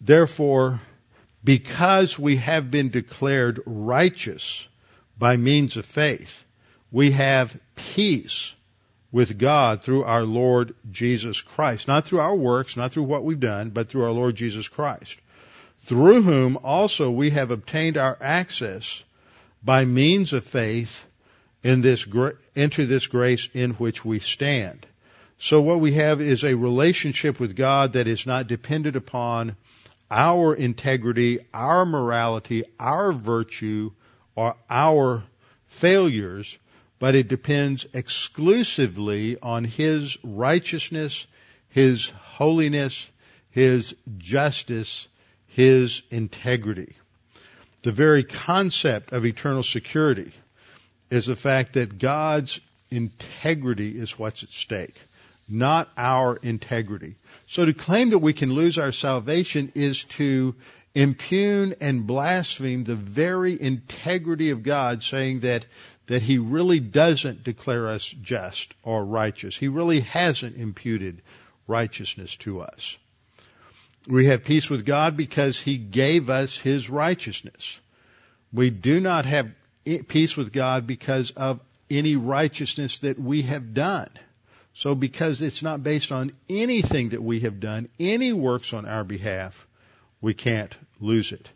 [0.00, 0.80] Therefore,
[1.44, 4.66] because we have been declared righteous
[5.18, 6.44] by means of faith,
[6.92, 8.54] we have peace
[9.10, 11.88] with God through our Lord Jesus Christ.
[11.88, 15.18] Not through our works, not through what we've done, but through our Lord Jesus Christ.
[15.84, 19.02] Through whom also we have obtained our access
[19.64, 21.04] by means of faith
[21.62, 22.06] in this,
[22.54, 24.86] into this grace in which we stand.
[25.38, 29.56] So what we have is a relationship with God that is not dependent upon
[30.10, 33.90] our integrity, our morality, our virtue,
[34.36, 35.24] or our
[35.66, 36.58] failures,
[37.02, 41.26] but it depends exclusively on His righteousness,
[41.68, 43.10] His holiness,
[43.50, 45.08] His justice,
[45.48, 46.94] His integrity.
[47.82, 50.30] The very concept of eternal security
[51.10, 54.94] is the fact that God's integrity is what's at stake,
[55.48, 57.16] not our integrity.
[57.48, 60.54] So to claim that we can lose our salvation is to
[60.94, 65.64] impugn and blaspheme the very integrity of God, saying that
[66.06, 69.56] that he really doesn't declare us just or righteous.
[69.56, 71.22] He really hasn't imputed
[71.66, 72.96] righteousness to us.
[74.08, 77.78] We have peace with God because he gave us his righteousness.
[78.52, 79.52] We do not have
[80.08, 84.08] peace with God because of any righteousness that we have done.
[84.74, 89.04] So because it's not based on anything that we have done, any works on our
[89.04, 89.66] behalf,
[90.20, 91.48] we can't lose it.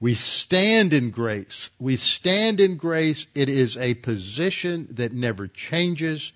[0.00, 1.70] We stand in grace.
[1.78, 3.26] We stand in grace.
[3.34, 6.32] It is a position that never changes,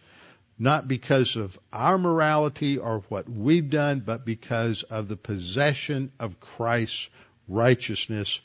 [0.58, 6.40] not because of our morality or what we've done, but because of the possession of
[6.40, 7.08] Christ's
[7.46, 8.40] righteousness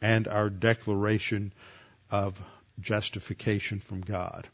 [0.00, 1.52] and our declaration
[2.10, 2.40] of
[2.80, 4.48] justification from God.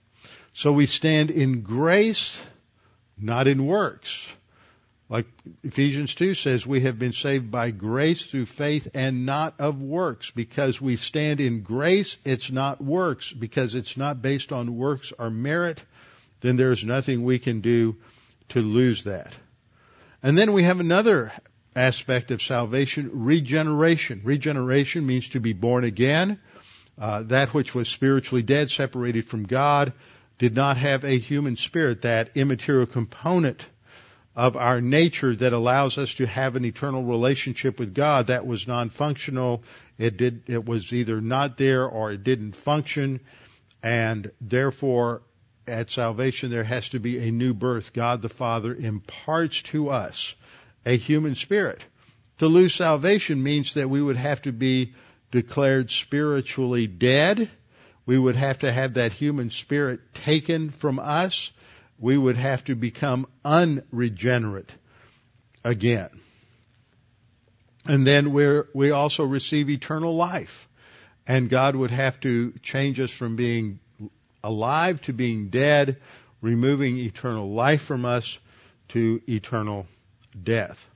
[0.55, 2.41] So we stand in grace,
[3.17, 4.27] not in works.
[5.11, 5.27] Like
[5.63, 10.31] Ephesians 2 says, we have been saved by grace through faith and not of works.
[10.31, 13.33] Because we stand in grace, it's not works.
[13.33, 15.83] Because it's not based on works or merit,
[16.41, 17.97] then there's nothing we can do
[18.51, 19.33] to lose that.
[20.23, 21.33] And then we have another
[21.75, 24.21] aspect of salvation, regeneration.
[24.25, 26.39] Regeneration means to be born again.
[26.99, 29.93] Uh, that which was spiritually dead, separated from God,
[30.39, 33.65] did not have a human spirit, that immaterial component
[34.39, 38.29] of our nature that allows us to have an eternal relationship with God.
[38.29, 39.65] That was non-functional.
[39.99, 43.19] It did, it was either not there or it didn't function.
[43.83, 45.23] And therefore,
[45.67, 47.93] at salvation, there has to be a new birth.
[47.93, 50.37] God the Father imparts to us
[50.87, 51.85] a human spirit.
[52.39, 54.95] To lose salvation means that we would have to be
[55.33, 57.51] declared spiritually dead.
[58.07, 61.51] We would have to have that human spirit taken from us
[61.99, 64.71] we would have to become unregenerate
[65.65, 66.11] again.
[67.87, 70.69] And then we we also receive eternal life.
[71.27, 73.81] And God would have to change us from being
[74.43, 75.99] alive to being dead,
[76.41, 78.39] removing eternal life from us
[78.89, 79.87] to eternal
[80.43, 80.89] death.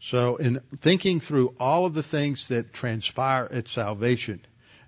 [0.00, 4.44] So in thinking through all of the things that transpire at salvation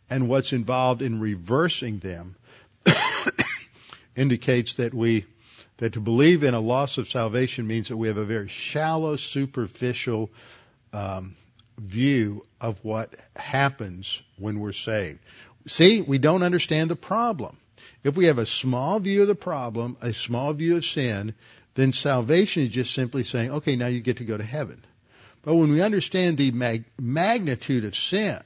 [0.09, 2.37] and what's involved in reversing them
[4.16, 5.26] indicates that we
[5.81, 9.16] that to believe in a loss of salvation means that we have a very shallow,
[9.16, 10.31] superficial
[10.93, 11.35] um,
[11.78, 15.18] view of what happens when we're saved.
[15.66, 17.57] See, we don't understand the problem.
[18.05, 21.35] If we have a small view of the problem, a small view of sin,
[21.74, 24.85] then salvation is just simply saying, okay, now you get to go to heaven.
[25.43, 28.43] But when we understand the mag- magnitude of sin,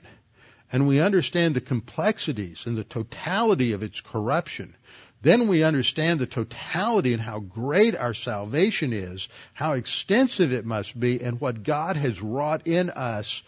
[0.71, 4.77] and we understand the complexities and the totality of its corruption,
[5.25, 10.99] then we understand the totality and how great our salvation is, how extensive it must
[10.99, 13.43] be, and what God has wrought in us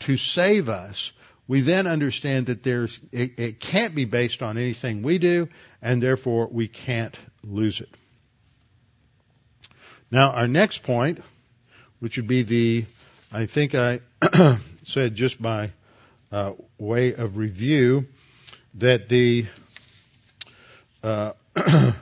[0.00, 1.12] to save us,
[1.46, 5.50] we then understand that there's, it, it can't be based on anything we do,
[5.82, 7.90] and therefore we can't lose it.
[10.10, 11.22] Now, our next point,
[12.00, 12.86] which would be the,
[13.30, 14.00] I think I
[14.84, 15.72] said just by
[16.32, 18.06] uh, way of review,
[18.74, 19.46] that the
[21.02, 21.32] uh,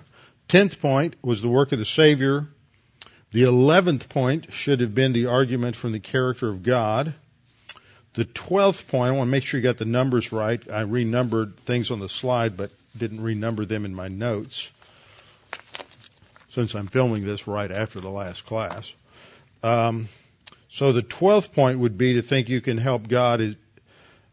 [0.49, 2.49] tenth point was the work of the Savior.
[3.33, 7.15] The eleventh point should have been the argument from the character of God.
[8.15, 10.61] The twelfth point, I want to make sure you got the numbers right.
[10.71, 14.69] I renumbered things on the slide, but didn't renumber them in my notes
[16.51, 18.93] since I'm filming this right after the last class.
[19.63, 20.09] Um,
[20.69, 23.57] so the twelfth point would be to think you can help God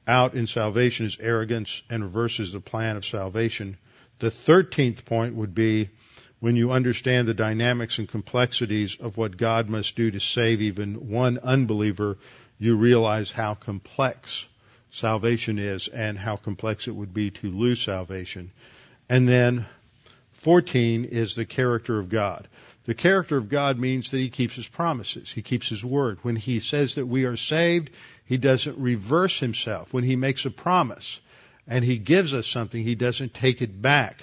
[0.07, 3.77] out in salvation is arrogance and reverses the plan of salvation.
[4.19, 5.89] The thirteenth point would be
[6.39, 11.09] when you understand the dynamics and complexities of what God must do to save even
[11.09, 12.17] one unbeliever,
[12.59, 14.45] you realize how complex
[14.91, 18.51] salvation is and how complex it would be to lose salvation.
[19.09, 19.65] And then
[20.33, 22.47] 14 is the character of God.
[22.85, 25.31] The character of God means that he keeps his promises.
[25.31, 26.19] He keeps his word.
[26.21, 27.89] When he says that we are saved,
[28.25, 29.93] he doesn't reverse himself.
[29.93, 31.19] When he makes a promise
[31.67, 34.21] and he gives us something, he doesn't take it back.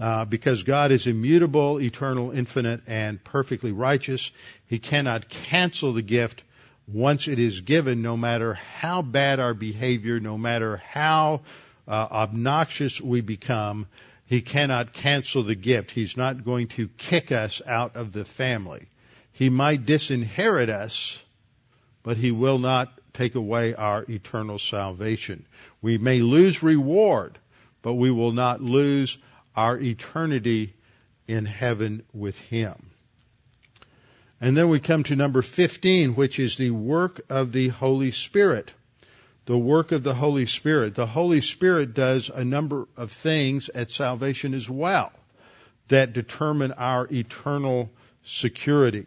[0.00, 4.30] Uh, because God is immutable, eternal, infinite, and perfectly righteous.
[4.64, 6.42] He cannot cancel the gift
[6.88, 11.42] once it is given, no matter how bad our behavior, no matter how
[11.86, 13.86] uh, obnoxious we become.
[14.24, 15.90] He cannot cancel the gift.
[15.90, 18.88] He's not going to kick us out of the family.
[19.32, 21.18] He might disinherit us,
[22.02, 25.46] but he will not take away our eternal salvation.
[25.80, 27.38] We may lose reward,
[27.82, 29.18] but we will not lose
[29.54, 30.74] our eternity
[31.28, 32.90] in heaven with Him.
[34.40, 38.72] And then we come to number 15, which is the work of the Holy Spirit.
[39.46, 40.94] The work of the Holy Spirit.
[40.94, 45.12] The Holy Spirit does a number of things at salvation as well
[45.88, 47.90] that determine our eternal
[48.24, 49.06] security.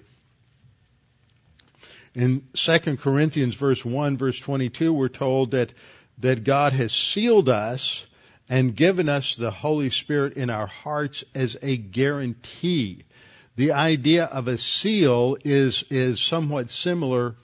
[2.16, 5.74] In 2 Corinthians verse 1 verse 22 we're told that
[6.20, 8.06] that God has sealed us
[8.48, 13.04] and given us the Holy Spirit in our hearts as a guarantee.
[13.58, 17.36] The idea of a seal is is somewhat similar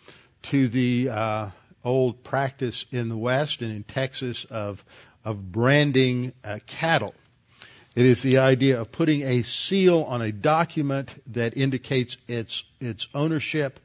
[0.43, 1.49] to the uh,
[1.83, 4.83] old practice in the West and in Texas of
[5.25, 7.13] of branding uh, cattle.
[7.93, 13.07] It is the idea of putting a seal on a document that indicates its its
[13.13, 13.79] ownership,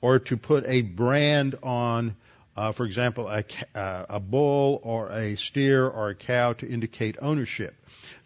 [0.00, 2.16] or to put a brand on
[2.56, 3.44] uh, for example, a,
[3.74, 7.74] uh, a bull or a steer or a cow to indicate ownership.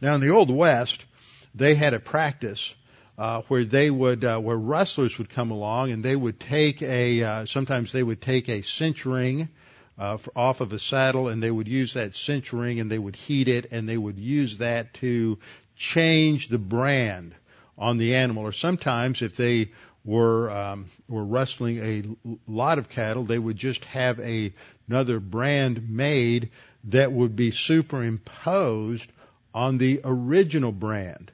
[0.01, 1.05] Now, in the Old West,
[1.55, 2.75] they had a practice
[3.17, 7.23] uh, where they would, uh, where rustlers would come along and they would take a,
[7.23, 9.49] uh, sometimes they would take a cinch ring
[9.99, 12.99] uh, for, off of a saddle and they would use that cinch ring and they
[12.99, 15.39] would heat it and they would use that to
[15.77, 17.35] change the brand
[17.79, 18.45] on the animal.
[18.45, 19.71] Or sometimes if they
[20.05, 24.53] were um, were rustling a lot of cattle, they would just have a,
[24.89, 26.51] another brand made
[26.85, 29.11] that would be superimposed
[29.55, 31.31] on the original brand,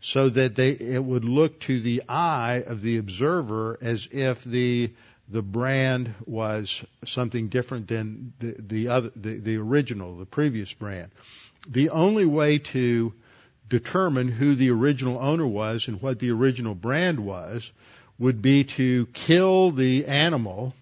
[0.00, 4.90] so that they it would look to the eye of the observer as if the
[5.28, 11.10] the brand was something different than the, the other the, the original, the previous brand.
[11.66, 13.14] The only way to
[13.68, 17.72] determine who the original owner was and what the original brand was
[18.18, 20.74] would be to kill the animal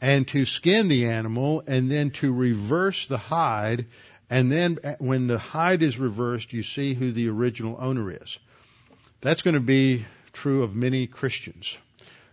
[0.00, 3.86] and to skin the animal and then to reverse the hide.
[4.30, 8.38] And then eh, when the hide is reversed, you see who the original owner is.
[9.20, 11.76] That's going to be true of many Christians.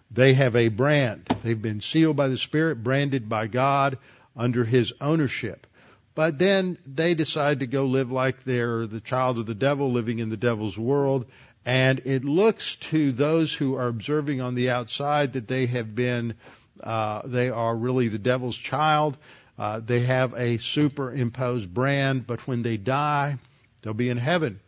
[0.09, 1.27] They have a brand.
[1.43, 3.97] They've been sealed by the Spirit, branded by God
[4.35, 5.67] under His ownership.
[6.15, 10.19] But then they decide to go live like they're the child of the devil, living
[10.19, 11.25] in the devil's world,
[11.67, 16.35] and it looks to those who are observing on the outside that they have been,
[16.81, 19.17] uh, they are really the devil's child.
[19.59, 23.37] Uh, they have a superimposed brand, but when they die,
[23.81, 24.61] they'll be in heaven.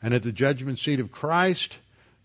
[0.00, 1.76] And at the judgment seat of Christ,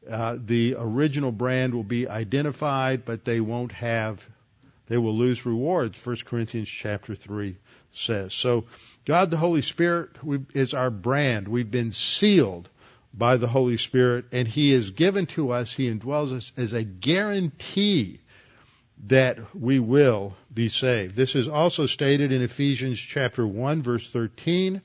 [0.10, 4.26] uh, the original brand will be identified, but they won't have,
[4.88, 6.00] they will lose rewards.
[6.06, 7.58] 1 Corinthians chapter 3
[7.92, 8.34] says.
[8.34, 8.64] So
[9.04, 10.12] God the Holy Spirit
[10.54, 11.50] is our brand.
[11.50, 12.70] We've been sealed
[13.14, 16.84] by the Holy Spirit, and He is given to us, He indwells us as a
[16.84, 18.20] guarantee
[19.08, 21.16] that we will be saved.
[21.16, 24.82] This is also stated in Ephesians chapter 1 verse 13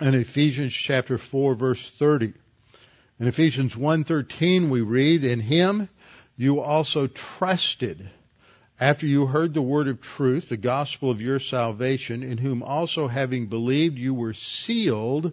[0.00, 2.32] and Ephesians chapter 4 verse 30.
[3.20, 5.88] In Ephesians 1:13 we read, "In him
[6.36, 8.10] you also trusted,
[8.80, 13.06] after you heard the word of truth, the gospel of your salvation, in whom also
[13.06, 15.32] having believed you were sealed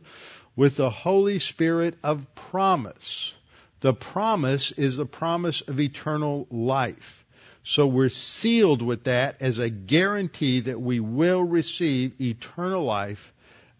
[0.55, 3.33] with the Holy Spirit of promise.
[3.81, 7.25] The promise is the promise of eternal life.
[7.63, 13.31] So we're sealed with that as a guarantee that we will receive eternal life,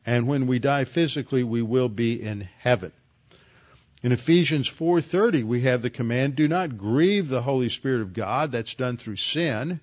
[0.06, 2.92] and when we die physically, we will be in heaven.
[4.02, 8.52] In Ephesians 4:30 we have the command do not grieve the Holy Spirit of God
[8.52, 9.82] that's done through sin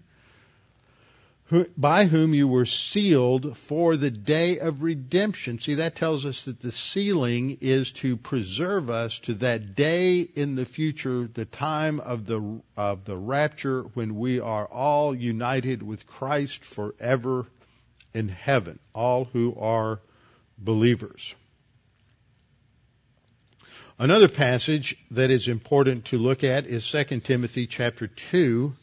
[1.76, 5.60] by whom you were sealed for the day of redemption.
[5.60, 10.56] See that tells us that the sealing is to preserve us to that day in
[10.56, 16.06] the future, the time of the of the rapture when we are all united with
[16.06, 17.46] Christ forever
[18.12, 20.00] in heaven, all who are
[20.58, 21.34] believers.
[23.98, 28.74] Another passage that is important to look at is 2 Timothy chapter 2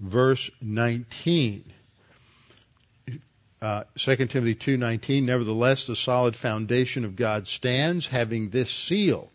[0.00, 1.72] verse 19.
[3.62, 9.30] Uh, 2 Timothy 2:19 Nevertheless the solid foundation of God stands having this seal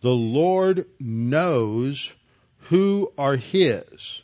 [0.00, 2.12] the Lord knows
[2.62, 4.22] who are his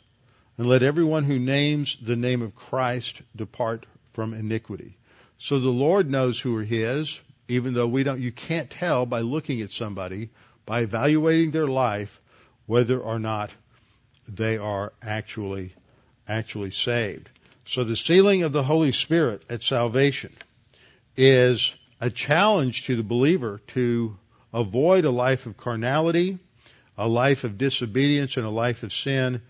[0.57, 4.97] and let everyone who names the name of Christ depart from iniquity.
[5.39, 9.21] So the Lord knows who are his even though we don't, you can't tell by
[9.21, 10.29] looking at somebody,
[10.65, 12.19] by evaluating their life,
[12.65, 13.51] whether or not
[14.27, 15.73] they are actually,
[16.27, 17.29] actually saved.
[17.67, 20.31] So the sealing of the Holy Spirit at salvation
[21.17, 24.17] is a challenge to the believer to
[24.53, 26.39] avoid a life of carnality,
[26.97, 29.41] a life of disobedience, and a life of sin,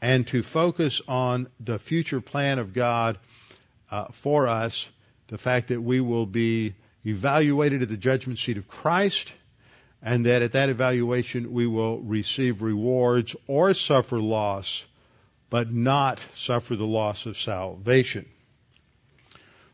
[0.00, 3.18] and to focus on the future plan of God
[3.90, 4.88] uh, for us,
[5.28, 6.74] the fact that we will be
[7.04, 9.30] evaluated at the judgment seat of Christ,
[10.00, 14.82] and that at that evaluation we will receive rewards or suffer loss,
[15.50, 18.26] but not suffer the loss of salvation.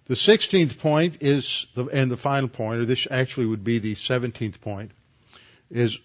[0.06, 3.94] The 16th point is, the, and the final point, or this actually would be the
[3.94, 4.90] 17th point,
[5.70, 5.98] is,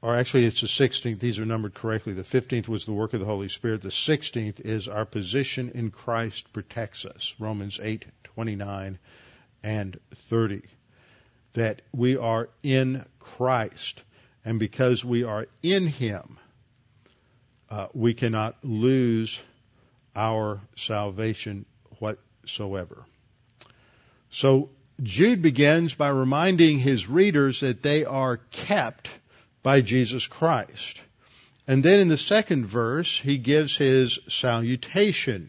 [0.00, 2.14] or actually it's the 16th, these are numbered correctly.
[2.14, 3.82] The 15th was the work of the Holy Spirit.
[3.82, 7.34] The 16th is our position in Christ protects us.
[7.38, 8.98] Romans 8, 29
[9.62, 10.62] and 30.
[11.52, 14.02] That we are in Christ.
[14.44, 16.38] And because we are in Him,
[17.72, 19.40] uh, we cannot lose
[20.14, 21.64] our salvation
[22.00, 23.06] whatsoever.
[24.28, 24.68] So
[25.02, 29.08] Jude begins by reminding his readers that they are kept
[29.62, 31.00] by Jesus Christ.
[31.66, 35.48] And then in the second verse, he gives his salutation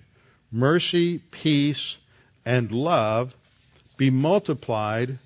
[0.50, 1.98] mercy, peace,
[2.46, 3.36] and love
[3.98, 5.20] be multiplied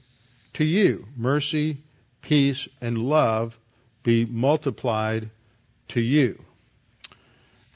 [0.54, 1.06] to you.
[1.16, 1.78] Mercy,
[2.24, 3.56] peace, and love
[4.02, 5.30] be multiplied
[5.90, 6.44] to you.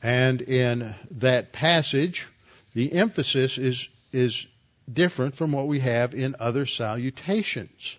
[0.02, 2.26] And in that passage,
[2.74, 4.48] the emphasis is, is
[4.92, 7.98] different from what we have in other salutations.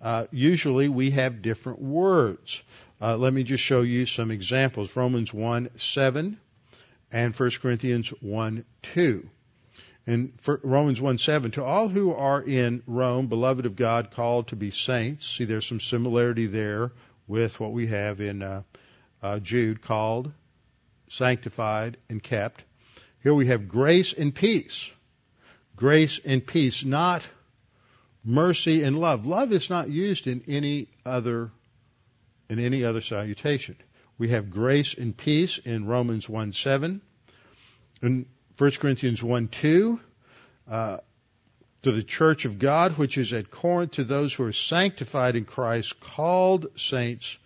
[0.00, 2.62] Uh, usually we have different words.
[3.00, 4.94] Uh, let me just show you some examples.
[4.94, 6.38] Romans 1 7
[7.10, 9.30] and 1 Corinthians 1 2.
[10.06, 10.32] In
[10.62, 14.70] Romans 1 7, to all who are in Rome, beloved of God, called to be
[14.70, 15.26] saints.
[15.26, 16.92] See, there's some similarity there
[17.26, 18.62] with what we have in uh,
[19.22, 20.32] uh, Jude, called,
[21.08, 22.62] sanctified, and kept.
[23.22, 24.90] Here we have grace and peace.
[25.76, 27.22] Grace and peace, not
[28.24, 29.26] mercy and love.
[29.26, 31.50] Love is not used in any other
[32.48, 33.76] in any other salutation.
[34.16, 37.00] We have grace and peace in Romans 1 7.
[38.02, 40.00] In 1 Corinthians 1 2,
[40.70, 40.98] uh,
[41.82, 45.44] to the church of God which is at Corinth, to those who are sanctified in
[45.44, 47.38] Christ, called saints,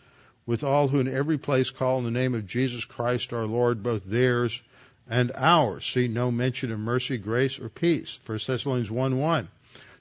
[0.47, 3.82] with all who in every place call in the name of Jesus Christ our Lord,
[3.82, 4.61] both theirs
[5.09, 5.86] and ours.
[5.86, 8.18] See, no mention of mercy, grace, or peace.
[8.26, 9.49] 1 Thessalonians 1 1.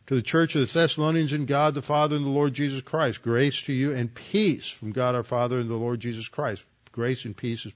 [0.07, 3.21] To the church of the Thessalonians in God the Father and the Lord Jesus Christ,
[3.21, 6.65] grace to you and peace from God our Father and the Lord Jesus Christ.
[6.91, 7.73] Grace and peace is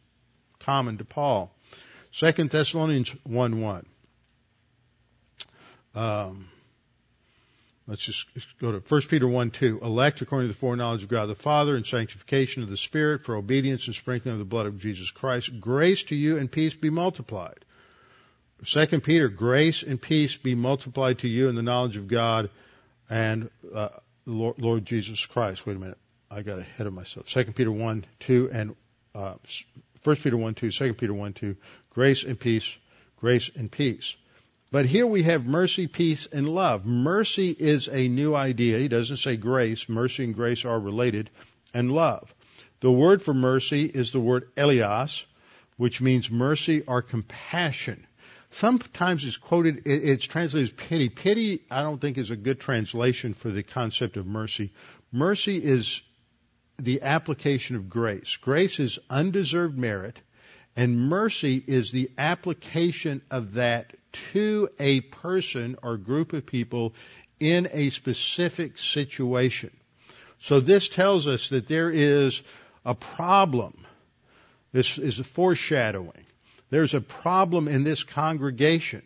[0.60, 1.54] common to Paul.
[2.12, 3.86] Second Thessalonians 1 1.
[5.94, 6.50] Um,
[7.88, 8.28] let's just
[8.60, 9.80] go to 1 Peter 1 2.
[9.82, 13.36] Elect according to the foreknowledge of God the Father and sanctification of the Spirit for
[13.36, 15.60] obedience and sprinkling of the blood of Jesus Christ.
[15.60, 17.66] Grace to you and peace be multiplied.
[18.64, 22.50] Second Peter, grace and peace be multiplied to you in the knowledge of God
[23.10, 23.90] and uh,
[24.26, 25.66] Lord, Lord, Jesus Christ.
[25.66, 25.98] Wait a minute,
[26.32, 27.30] I got ahead of myself.
[27.30, 28.76] Second Peter one two and
[29.14, 29.36] uh,
[30.02, 31.58] First Peter one two, Second Peter one two,
[31.92, 32.72] grace and peace,
[33.18, 34.16] grace and peace.
[34.76, 36.86] But here we have mercy, peace, and love.
[36.86, 38.78] Mercy is a new idea.
[38.78, 39.88] He doesn't say grace.
[39.88, 41.30] Mercy and grace are related.
[41.74, 42.36] And love.
[42.82, 45.24] The word for mercy is the word eleos.
[45.78, 48.06] which means mercy or compassion.
[48.52, 51.08] Sometimes it's quoted, it's translated as pity.
[51.08, 54.74] Pity, I don't think, is a good translation for the concept of mercy.
[55.10, 56.02] Mercy is
[56.78, 58.36] the application of grace.
[58.36, 60.20] Grace is undeserved merit,
[60.76, 63.96] and mercy is the application of that
[64.34, 66.94] to a person or group of people
[67.40, 69.72] in a specific situation.
[70.40, 72.42] So this tells us that there is
[72.86, 73.86] a problem.
[74.72, 76.26] This is a foreshadowing.
[76.70, 79.04] There's a problem in this congregation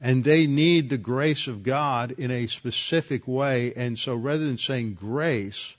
[0.00, 3.72] and they need the grace of God in a specific way.
[3.74, 5.74] And so rather than saying grace,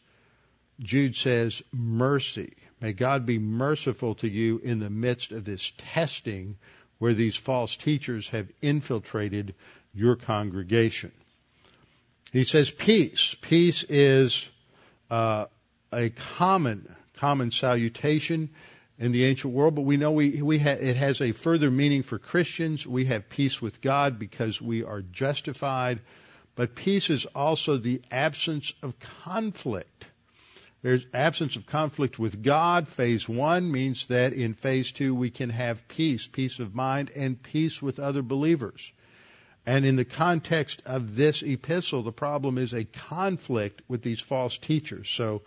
[0.80, 2.53] Jude says mercy.
[2.80, 6.57] May God be merciful to you in the midst of this testing
[7.04, 9.54] where these false teachers have infiltrated
[9.93, 11.12] your congregation.
[12.32, 13.36] He says peace.
[13.41, 14.47] Peace is
[15.12, 15.47] uh,
[15.91, 18.51] a common common salutation
[18.97, 22.04] in the ancient world, but we know we, we ha- it has a further meaning
[22.04, 22.88] for Christians.
[22.88, 25.99] We have peace with God because we are justified,
[26.56, 30.06] but peace is also the absence of conflict.
[30.84, 32.89] There's absence of conflict with God.
[32.89, 37.41] Phase one means that in phase two we can have peace, peace of mind, and
[37.41, 38.91] peace with other believers.
[39.65, 44.57] And in the context of this epistle, the problem is a conflict with these false
[44.57, 45.09] teachers.
[45.09, 45.43] So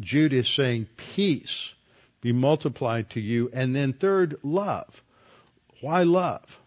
[0.00, 1.74] Jude is saying peace
[2.22, 3.50] be multiplied to you.
[3.52, 5.02] And then third, love.
[5.82, 6.58] Why love?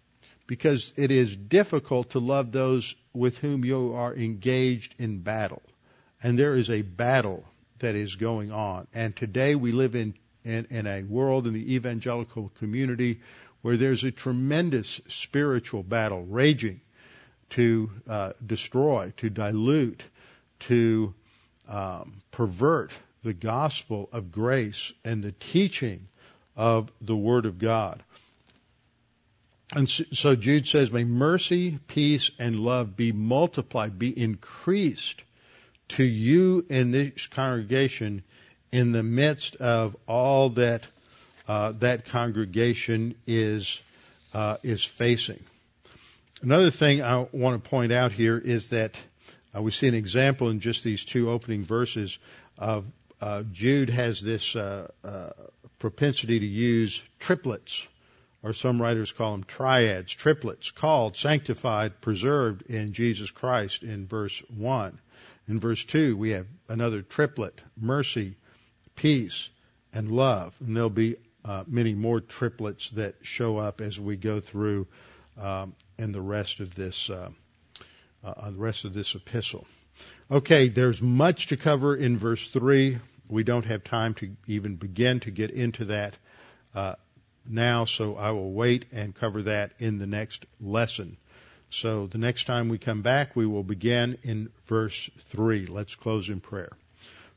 [0.45, 5.63] Because it is difficult to love those with whom you are engaged in battle.
[6.21, 7.45] And there is a battle
[7.81, 8.87] that is going on.
[8.93, 13.19] And today we live in, in, in a world in the evangelical community
[13.61, 16.81] where there's a tremendous spiritual battle raging
[17.51, 20.03] to uh, destroy, to dilute,
[20.61, 21.13] to
[21.67, 22.91] um, pervert
[23.23, 26.07] the gospel of grace and the teaching
[26.55, 28.03] of the Word of God.
[29.73, 35.21] And so Jude says, May mercy, peace, and love be multiplied, be increased
[35.91, 38.23] to you in this congregation
[38.71, 40.87] in the midst of all that
[41.47, 43.81] uh, that congregation is
[44.33, 45.43] uh, is facing.
[46.41, 48.99] Another thing I want to point out here is that
[49.55, 52.17] uh, we see an example in just these two opening verses
[52.57, 52.85] of
[53.19, 55.29] uh, Jude has this uh, uh,
[55.77, 57.87] propensity to use triplets,
[58.41, 64.41] or some writers call them triads, triplets, called, sanctified, preserved in Jesus Christ in verse
[64.57, 64.97] 1.
[65.51, 68.37] In verse 2, we have another triplet, mercy,
[68.95, 69.49] peace,
[69.91, 70.55] and love.
[70.61, 74.87] And there'll be uh, many more triplets that show up as we go through
[75.37, 77.31] um, in the rest of this uh,
[78.23, 79.67] uh, the rest of this epistle.
[80.31, 82.99] Okay, there's much to cover in verse three.
[83.27, 86.15] We don't have time to even begin to get into that
[86.73, 86.95] uh,
[87.45, 91.17] now, so I will wait and cover that in the next lesson.
[91.71, 95.67] So the next time we come back, we will begin in verse 3.
[95.67, 96.71] Let's close in prayer.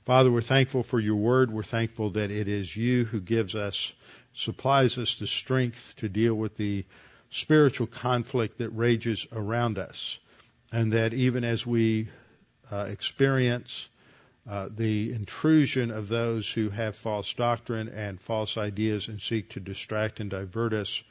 [0.05, 1.51] Father, we're thankful for your word.
[1.51, 3.93] We're thankful that it is you who gives us,
[4.35, 6.85] supplies us the strength to deal with the
[7.31, 10.19] spiritual conflict that rages around us.
[10.73, 12.09] And that even as we
[12.71, 13.89] uh, experience
[14.51, 19.61] uh, the intrusion of those who have false doctrine and false ideas and seek to
[19.61, 21.03] distract and divert us.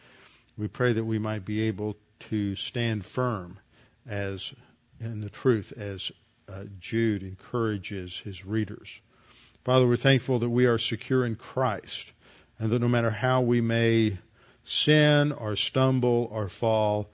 [0.58, 1.96] We pray that we might be able
[2.30, 3.60] to stand firm
[4.08, 4.54] as
[5.00, 6.12] in the truth as
[6.50, 9.00] uh, Jude encourages his readers.
[9.64, 12.12] Father, we're thankful that we are secure in Christ
[12.60, 14.18] and that no matter how we may
[14.66, 17.10] sin or stumble or fall,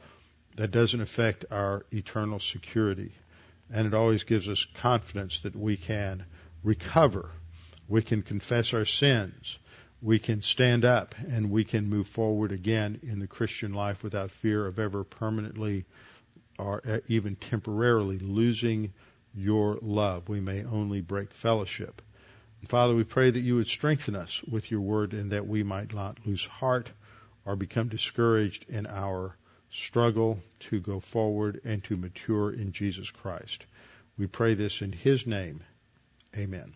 [0.56, 3.14] that doesn't affect our eternal security
[3.72, 6.26] and it always gives us confidence that we can
[6.64, 7.30] recover.
[7.88, 9.58] We can confess our sins.
[10.02, 14.32] We can stand up and we can move forward again in the Christian life without
[14.32, 15.86] fear of ever permanently
[16.58, 18.94] or uh, even temporarily losing
[19.36, 20.30] your love.
[20.30, 22.02] We may only break fellowship.
[22.68, 25.94] Father, we pray that you would strengthen us with your word and that we might
[25.94, 26.90] not lose heart
[27.46, 29.36] or become discouraged in our
[29.72, 33.66] struggle to go forward and to mature in Jesus Christ.
[34.18, 35.64] We pray this in His name.
[36.36, 36.74] Amen.